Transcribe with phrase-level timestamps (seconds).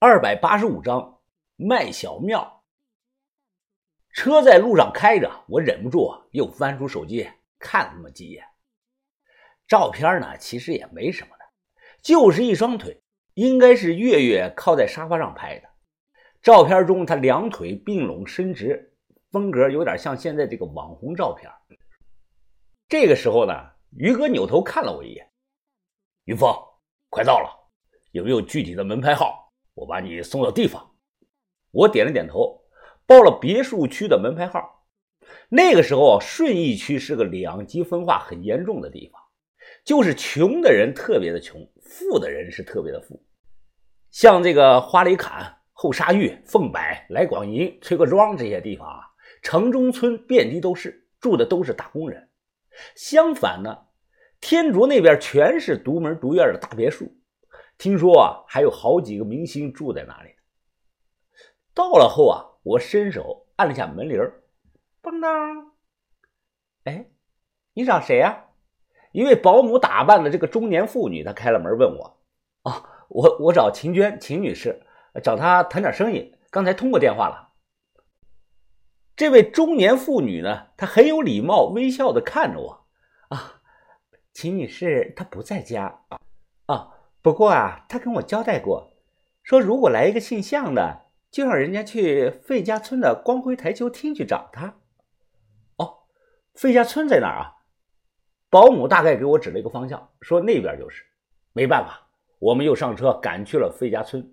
[0.00, 1.18] 二百八十五章
[1.56, 2.62] 卖小庙。
[4.12, 7.28] 车在路上开着，我忍不住又翻出手机
[7.58, 8.44] 看了那么几眼。
[9.66, 11.44] 照片呢，其实也没什么的，
[12.00, 13.02] 就是一双腿，
[13.34, 15.68] 应该是月月靠在沙发上拍的。
[16.42, 18.96] 照片中，他两腿并拢伸直，
[19.32, 21.50] 风格有点像现在这个网红照片。
[22.88, 23.52] 这个时候呢，
[23.96, 25.28] 于哥扭头看了我一眼
[26.26, 26.54] ：“云峰，
[27.10, 27.50] 快到了，
[28.12, 29.46] 有没有具体的门牌号？”
[29.78, 30.90] 我把你送到地方，
[31.70, 32.60] 我点了点头，
[33.06, 34.84] 报了别墅区的门牌号。
[35.48, 39.22] 那个时候，顺义区是个两极分化很严重的地方，
[39.84, 43.22] 就是穷的人特别的穷，富的人是特别的富。
[44.10, 49.00] 像这个花里坎、后沙峪、凤柏、来广营、崔各庄这些地方啊，
[49.42, 52.28] 城中村遍地都是，住的都是打工人。
[52.96, 53.76] 相反呢，
[54.40, 57.14] 天竺那边全是独门独院的大别墅。
[57.78, 60.34] 听说啊，还有好几个明星住在那里。
[61.72, 64.18] 到了后啊，我伸手按了下门铃
[65.00, 65.72] 嘣当。
[66.84, 67.08] 哎，
[67.74, 68.46] 你找谁呀？
[69.12, 72.20] 一位保姆打扮的这个中年妇女，她开了门问我
[72.64, 74.84] ：“哦，我我找秦娟，秦女士，
[75.22, 76.34] 找她谈点生意。
[76.50, 77.52] 刚才通过电话了。”
[79.14, 82.86] 这位中年妇女呢，她很有礼貌，微笑的看着我
[83.30, 83.62] ：“啊，
[84.32, 86.20] 秦女士她不在家啊
[86.66, 86.94] 啊。”
[87.28, 88.96] 不过啊，他跟我交代过，
[89.42, 94.78] 说如果来一个姓向的，就让人家去费家村的光辉台球厅去找他。
[95.76, 96.04] 哦，
[96.54, 97.52] 费家村在哪儿啊？
[98.48, 101.04] 保姆大概给我指了一个方向，说那边就是。
[101.52, 104.26] 没办法，我们又上车赶去了费家村。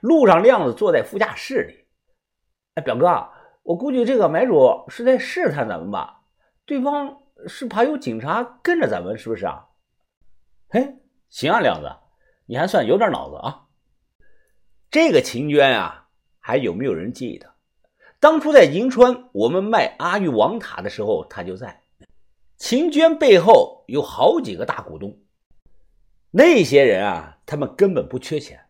[0.00, 1.86] 路上，亮子坐在副驾驶里。
[2.74, 3.28] 哎，表哥，
[3.62, 6.22] 我估计这个买主是在试探咱们吧？
[6.66, 9.68] 对方是怕有警察跟着咱们，是不是啊？
[10.70, 10.96] 嘿，
[11.30, 11.88] 行啊，亮子。
[12.46, 13.66] 你还算有点脑子啊！
[14.90, 17.54] 这个秦娟啊，还有没有人记得？
[18.20, 21.82] 当初在银川我们卖阿育王塔的时候，她就在。
[22.56, 25.18] 秦娟背后有好几个大股东，
[26.30, 28.60] 那些人啊，他们根本不缺钱。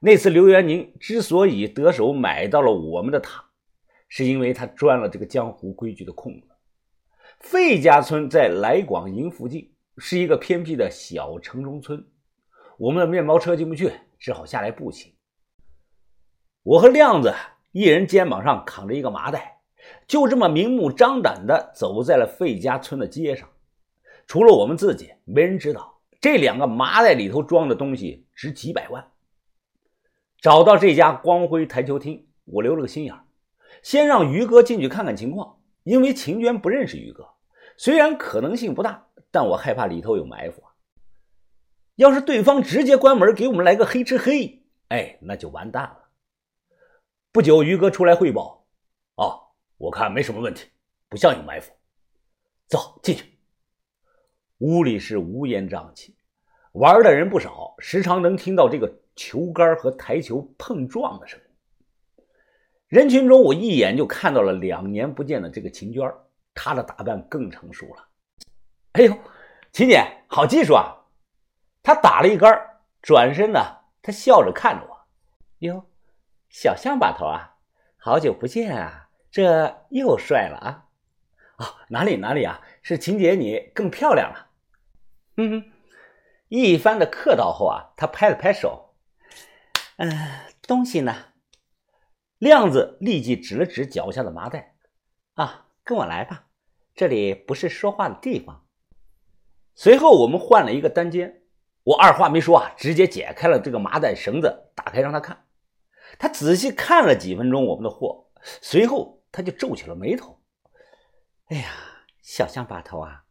[0.00, 3.44] 那次刘元宁之所以得手买到了我们的塔，
[4.08, 6.48] 是因为他钻了这个江湖规矩的空子。
[7.40, 12.04] 费家村在来广营附近，是一个偏僻的小城中村。
[12.78, 15.12] 我们的面包车进不去，只好下来步行。
[16.62, 17.32] 我和亮子
[17.72, 19.60] 一人肩膀上扛着一个麻袋，
[20.06, 23.48] 就这么明目张胆地走在了费家村的街上。
[24.26, 29.12] 除了我们自己，没人知道这两个麻袋里头装的东西值几百万。
[30.40, 33.14] 找到这家光辉台球厅，我留了个心眼
[33.82, 37.28] 先让于哥进去看看情况，因为秦娟不认识于哥。
[37.76, 40.62] 虽然可能性不大，但我害怕里头有埋伏。
[41.96, 46.08] 要是对方直接关门给我们来个黑吃黑，哎，那就完蛋了。
[47.30, 48.66] 不久，于哥出来汇报
[49.16, 49.40] ：“哦，
[49.76, 50.68] 我看没什么问题，
[51.08, 51.72] 不像有埋伏。”
[52.66, 53.24] 走进去。
[54.58, 56.16] 屋里是乌烟瘴气，
[56.72, 62.24] 玩的人不少，时常能听到这个球杆和台球碰撞的声音。
[62.88, 66.12] 人群中，我一眼就看到了两年不见的这个秦娟，
[66.54, 68.08] 她的打扮更成熟了。
[68.92, 69.16] 哎呦，
[69.70, 71.03] 秦姐，好技术啊！
[71.84, 73.60] 他打了一杆，转身呢，
[74.00, 75.06] 他笑着看着我
[75.60, 75.86] ：“哟，
[76.48, 77.56] 小象把头啊，
[77.98, 80.88] 好久不见啊，这又帅了啊！
[81.56, 84.48] 啊，哪里哪里啊，是秦姐你更漂亮了。”
[85.36, 85.70] 嗯，
[86.48, 88.94] 一番的客套后啊，他拍了拍手
[89.98, 90.10] ：“嗯，
[90.62, 91.14] 东西呢？”
[92.38, 94.74] 亮子立即指了指脚下的麻袋
[95.36, 96.46] ：“啊，跟我来吧，
[96.94, 98.64] 这里不是说话的地方。”
[99.76, 101.42] 随后我们换了一个单间。
[101.84, 105.46] 我二话没说啊，直接解开了这个麻袋绳子，打开让他看。
[106.18, 108.30] 他仔细看了几分钟我们的货，
[108.62, 110.40] 随后他就皱起了眉头。
[111.48, 111.68] 哎呀，
[112.22, 113.24] 小象把头啊，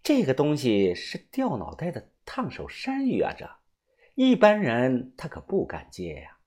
[0.00, 3.48] 这个东西是掉脑袋的烫手山芋啊，这
[4.14, 6.38] 一般人他可不敢接呀。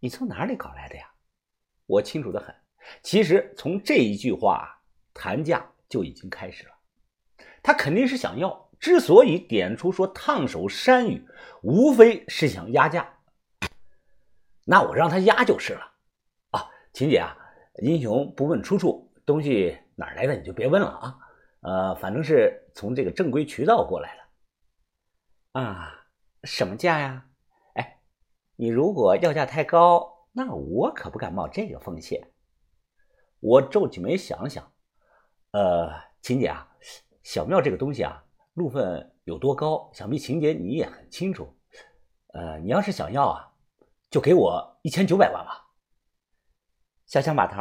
[0.00, 1.12] 你从哪里搞来的呀？
[1.86, 2.52] 我清楚的很。
[3.02, 4.82] 其实从这一句话
[5.14, 6.74] 谈价就已经开始了，
[7.62, 8.65] 他肯定是想要。
[8.78, 11.26] 之所以点出说烫手山芋，
[11.62, 13.18] 无非是想压价。
[14.64, 15.92] 那我让他压就是了。
[16.50, 17.36] 啊，秦姐啊，
[17.82, 21.18] 英雄不问出处，东西哪来的你就别问了啊。
[21.60, 25.60] 呃，反正是从这个正规渠道过来的。
[25.60, 26.06] 啊，
[26.44, 27.26] 什么价呀？
[27.74, 28.00] 哎，
[28.56, 32.30] 你如果要价太高，那我可不敢冒这个风险。
[33.40, 34.72] 我皱起眉想想，
[35.52, 35.90] 呃，
[36.20, 36.68] 秦姐啊，
[37.22, 38.22] 小庙这个东西啊。
[38.56, 39.90] 路分有多高？
[39.92, 41.46] 想必秦姐你也很清楚。
[42.28, 43.52] 呃，你要是想要啊，
[44.08, 45.66] 就给我一千九百万吧。
[47.04, 47.60] 小强把头，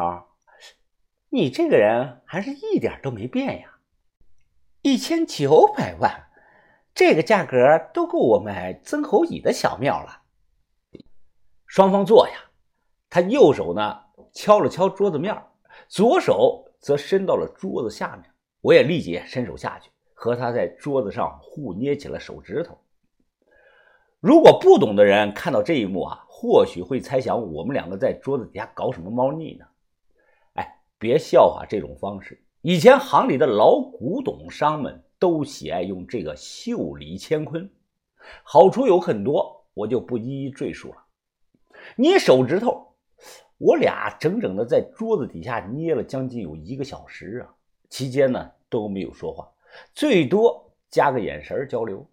[1.28, 3.78] 你这个人还是一点都没变呀！
[4.84, 6.30] 一千九百万，
[6.94, 7.58] 这个价格
[7.94, 10.22] 都够我买曾侯乙的小庙了。
[11.68, 12.36] 双方坐呀，
[13.10, 14.00] 他右手呢
[14.32, 15.36] 敲了敲桌子面，
[15.90, 18.32] 左手则伸到了桌子下面。
[18.62, 22.76] 我也立即伸手下去，和他在桌子上互捏起了手指头。
[24.20, 29.66] 如果不懂的人看到这一幕啊，或许会猜想我们两个在桌子底下搞什么猫腻呢？
[30.54, 32.42] 哎，别笑话这种方式。
[32.62, 37.70] 以前行里的老古董商们都喜爱用这个袖里乾坤，
[38.42, 40.98] 好处有很多，我就不一一赘述了。
[41.96, 42.96] 捏手指头，
[43.60, 47.54] 我俩整整的在桌子底下捏了将近有一个小时啊，
[47.90, 49.48] 期间呢都没有说话，
[49.94, 52.08] 最多加个眼神交流。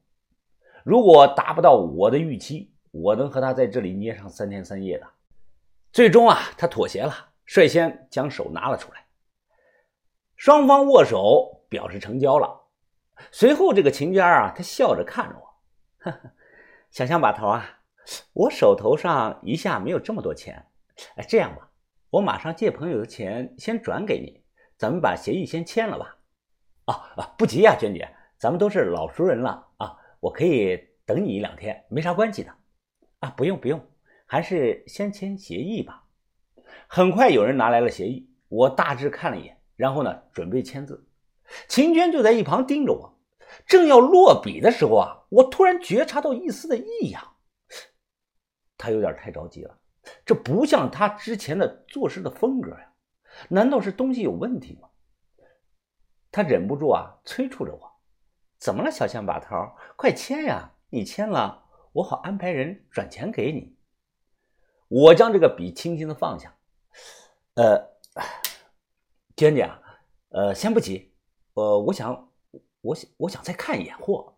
[0.85, 5.07] 如果达不到我的预期，我能和他在这里捏上三天三夜的。
[5.93, 7.15] 最终啊，他妥协了，
[7.45, 9.07] 率先将手拿了出来。
[10.37, 12.63] 双方握手表示成交了。
[13.31, 15.47] 随后，这个秦娟啊，她笑着看着我，
[15.99, 16.31] 呵呵，
[16.91, 17.79] 小象把头啊，
[18.33, 20.67] 我手头上一下没有这么多钱。
[21.15, 21.71] 哎，这样吧，
[22.11, 24.43] 我马上借朋友的钱先转给你，
[24.77, 26.17] 咱们把协议先签了吧。
[26.85, 28.09] 啊啊，不急呀，娟姐，
[28.39, 29.97] 咱们都是老熟人了啊。
[30.21, 32.53] 我可以等你一两天，没啥关系的，
[33.21, 33.81] 啊，不用不用，
[34.27, 36.05] 还是先签协议吧。
[36.87, 41.07] 很快有人拿来了协议，我大致看了一眼，然后呢，准备签字。
[41.69, 43.19] 秦娟就在一旁盯着我，
[43.67, 47.23] 正要落笔的时候啊，我突然觉察到一丝的异样。
[48.77, 49.79] 他有点太着急了，
[50.25, 52.93] 这不像他之前的做事的风格呀，
[53.49, 54.89] 难道是东西有问题吗？
[56.33, 57.93] 他忍不住啊，催促着我。
[58.59, 59.55] 怎么了，小象把头，
[59.97, 60.73] 快签呀！
[60.89, 63.77] 你签了，我好安排人转钱给你。
[64.89, 66.55] 我将这个笔轻轻的放下。
[67.55, 67.91] 呃，
[69.37, 69.81] 娟姐啊，
[70.31, 71.13] 呃，先不急，
[71.55, 72.31] 呃，我想，
[72.81, 74.35] 我想，我想再看一眼货。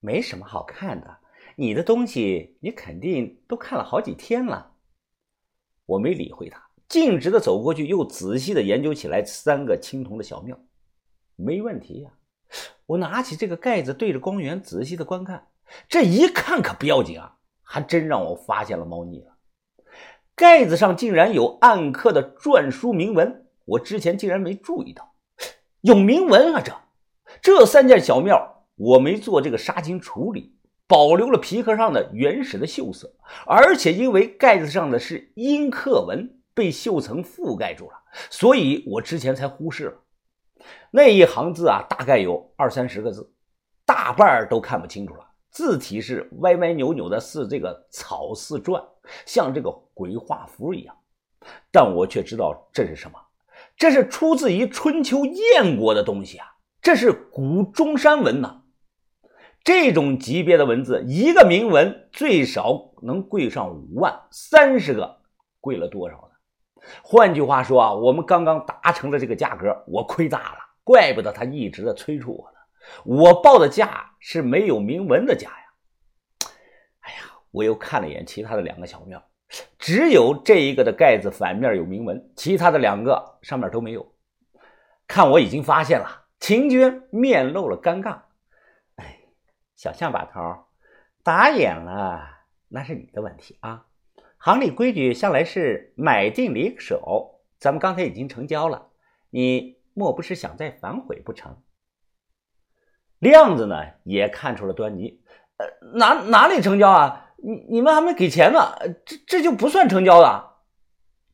[0.00, 1.18] 没什么好看的，
[1.56, 4.72] 你的东西你肯定都看了好几天了。
[5.84, 10.58] 我没理会他，径直的走过去，又仔细的研究起来三个青铜的小庙。
[11.36, 12.10] 没问题呀。
[12.86, 15.48] 我拿起这个盖子，对着光源仔细的观看。
[15.88, 19.36] 这一看可不要紧啊，还真让我发现了猫腻了。
[20.34, 25.14] 盖子上竟然有暗刻的篆书铭文，我之前竟然没注意到。
[25.80, 26.62] 有铭文啊！
[26.62, 26.72] 这
[27.40, 30.56] 这三件小庙，我没做这个杀青处理，
[30.86, 33.14] 保留了皮壳上的原始的锈色，
[33.46, 37.96] 而且因为盖子上的是阴刻文，被锈层覆盖住了，
[38.30, 40.01] 所以我之前才忽视了。
[40.90, 43.32] 那一行字啊，大概有二三十个字，
[43.84, 45.26] 大半都看不清楚了。
[45.50, 48.82] 字体是歪歪扭扭的，似这个草似篆，
[49.26, 50.96] 像这个鬼画符一样。
[51.70, 53.18] 但我却知道这是什么，
[53.76, 56.46] 这是出自于春秋燕国的东西啊！
[56.80, 58.62] 这是古中山文呐。
[59.64, 65.20] 这种级别的文字，一个铭文最少能贵上五万，三十个
[65.60, 66.31] 贵了多少呢？
[67.02, 70.58] 换句话说啊，我们刚刚达成了这个价格，我亏大了。
[70.84, 72.58] 怪不得他一直在催促我呢。
[73.04, 76.48] 我报的价是没有铭文的价呀。
[77.00, 77.18] 哎呀，
[77.52, 79.22] 我又看了一眼其他的两个小庙，
[79.78, 84.12] 只有这一个的盖子反面有铭文，其他的两个上面都没有。
[85.06, 88.18] 看我已经发现了，秦娟面露了尴尬。
[88.96, 89.20] 哎，
[89.76, 90.40] 小象把头，
[91.22, 92.20] 打眼了
[92.66, 93.86] 那是你的问题啊。
[94.44, 98.88] 行里规矩向来是买定离手，咱们刚才已经成交了，
[99.30, 101.62] 你莫不是想再反悔不成？
[103.20, 105.22] 亮子呢也看出了端倪，
[105.58, 107.30] 呃，哪哪里成交啊？
[107.36, 110.64] 你你们还没给钱呢，这这就不算成交了。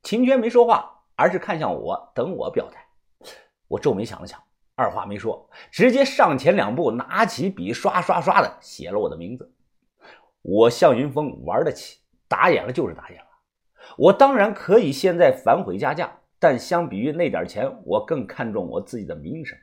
[0.03, 2.87] 秦娟没说话，而是看向我，等我表态。
[3.69, 4.39] 我皱眉想了想，
[4.75, 9.51] 二话没说，直接上前两步，拿起笔，刷刷刷的写了我的名字。
[10.43, 11.98] 我向云峰玩得起。
[12.29, 13.27] 打眼了就是打眼了，
[13.97, 19.57] 我当然可以现在反悔加价，但相比于那点钱，我更看重我自己的名声。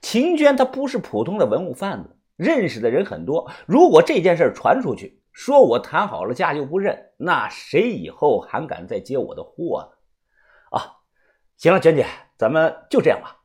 [0.00, 3.50] 秦娟她不是普通的文物贩子，认识的人很多。
[3.66, 10.78] 如果这件事传出去，说我谈好了价就不认，那谁以后还敢再接我的货呢？
[10.78, 11.04] 啊，
[11.56, 12.06] 行了，娟姐，
[12.36, 13.36] 咱们就这样吧。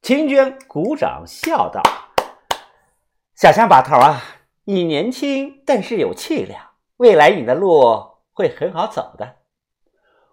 [0.00, 1.82] 秦娟鼓掌笑道
[3.34, 4.22] ：“小香把头啊，
[4.64, 6.66] 你年轻，但是有气量。”
[6.98, 7.80] 未来你的路
[8.32, 9.36] 会很好走的。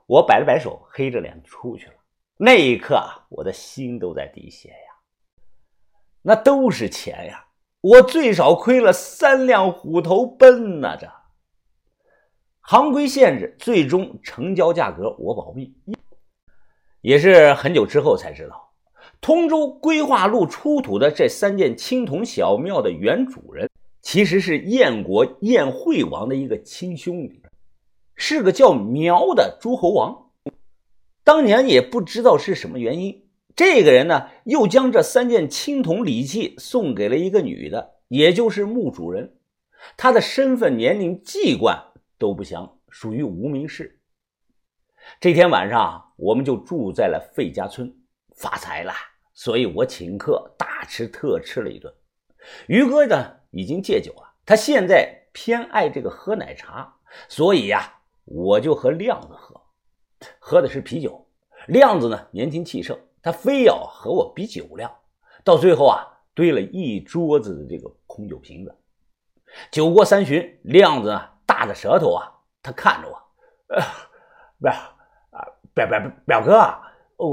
[0.07, 1.93] 我摆了摆手，黑着脸出去了。
[2.38, 4.75] 那一刻啊，我的心都在滴血呀。
[6.24, 7.45] 那都是钱呀，
[7.81, 10.98] 我最少亏了三辆虎头奔呐！
[11.00, 11.07] 这
[12.62, 15.72] 行规限制，最终成交价格我保密。
[17.01, 18.74] 也是很久之后才知道，
[19.22, 23.69] 通州规划路出土的这三件青铜小庙的原主人，
[24.05, 27.41] 其实是燕国燕惠王的一个亲兄弟，
[28.13, 30.29] 是个叫苗的诸侯王。
[31.24, 39.38] 当年也不知道是什么原因，这个人呢，又将这三件青铜礼器送给了一个女的，也就是墓主人。
[39.97, 41.83] 他的身份、年龄、籍贯
[42.19, 44.00] 都不详，属于无名氏。
[45.19, 47.91] 这天晚上，我们就住在了费家村，
[48.35, 48.93] 发财了，
[49.33, 51.91] 所以我请客大吃特吃了一顿。
[52.67, 56.93] 于哥呢，已经戒酒了，他现在偏爱这个喝奶茶，
[57.29, 57.89] 所以呀，
[58.25, 59.62] 我就和亮子喝。
[60.39, 61.25] 喝的是啤酒，
[61.67, 64.93] 亮子呢年轻气盛，他非要和我比酒量，
[65.45, 68.75] 到最后啊堆了一桌子的这个空酒瓶子。
[69.71, 72.29] 酒过三巡，亮子呢大着舌头啊，
[72.62, 73.15] 他看着我，
[73.74, 73.81] 呃，
[74.59, 74.74] 不是
[75.31, 76.81] 啊，表表表哥啊，
[77.15, 77.29] 哦，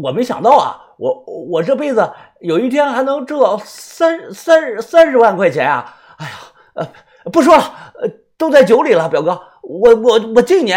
[0.00, 5.96] 我没想到啊，我我这辈子有一天还能挣到三三三十万块钱啊！
[6.18, 6.32] 哎呀，
[6.74, 9.30] 呃，不说了，呃，都在酒里了，表哥，
[9.62, 10.74] 我我我敬你。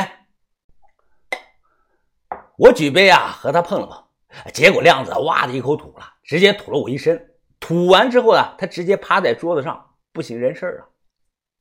[2.57, 7.33] 我举杯啊，和他碰了碰，结果亮子哇的一口吐了，直接吐了我一身。
[7.59, 10.87] 吐完之后呢，他直接趴在桌子上，不省人事了。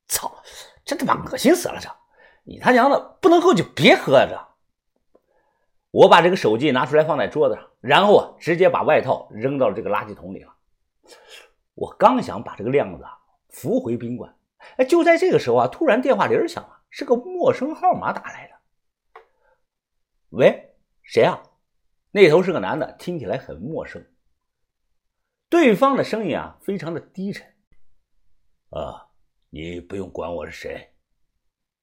[0.08, 0.32] 操，
[0.84, 1.78] 这他妈恶心死了！
[1.80, 1.88] 这
[2.44, 4.40] 你他娘的不能喝就别喝这。
[5.96, 10.54] 我把这个手机拿出来放在桌子上，然后啊，直接把外套扔到了这个垃圾桶里了。
[11.72, 13.16] 我刚想把这个亮子啊
[13.48, 14.36] 扶回宾馆，
[14.76, 19.20] 哎，就在这个时候啊，突然电话铃响了，是个陌生号码打来的。
[20.30, 20.74] 喂？
[21.02, 21.42] 谁啊？
[22.10, 24.06] 那头是个男的，听起来很陌生。
[25.48, 27.46] 对方的声音啊，非常的低沉。
[28.68, 29.08] 啊，
[29.48, 30.92] 你不用管我是谁。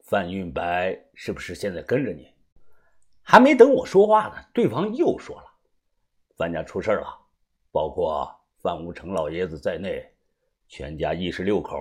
[0.05, 2.31] 范运白是不是现在跟着你？
[3.23, 5.45] 还没等我说话呢，对方又说了
[6.37, 7.07] ：“范家出事了，
[7.71, 8.29] 包括
[8.61, 10.05] 范无成老爷子在内，
[10.67, 11.75] 全家一十六口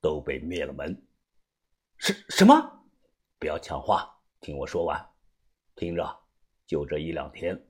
[0.00, 1.00] 都被灭了门。”
[1.98, 2.84] 什什么？
[3.38, 5.00] 不要抢话，听我说完，
[5.76, 6.18] 听着。
[6.64, 7.60] 就这一两天，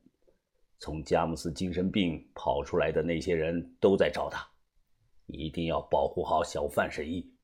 [0.79, 4.47] 从佳木斯精神病跑出来的那些人都在找他，
[5.27, 7.35] 一定要保护好小范神医。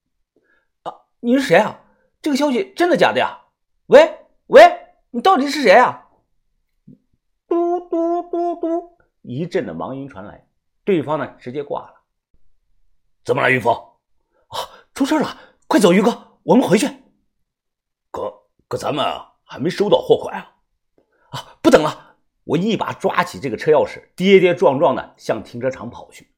[0.85, 1.81] 啊，你是谁啊？
[2.23, 3.37] 这个消息真的假的呀？
[3.87, 4.09] 喂
[4.47, 4.63] 喂，
[5.11, 6.07] 你到底是谁啊？
[7.47, 10.47] 嘟嘟嘟嘟，一阵的忙音传来，
[10.85, 11.95] 对方呢直接挂了。
[13.25, 13.75] 怎么了，于峰？
[13.75, 14.57] 啊，
[14.93, 15.39] 出事了！
[15.67, 16.87] 快走，于哥，我们回去。
[18.11, 19.05] 可可，咱们
[19.45, 20.57] 还没收到货款啊。
[21.31, 21.59] 啊！
[21.63, 26.31] 不等了，我一把抓起这个车钥匙，跌跌撞撞的向停车场跑去。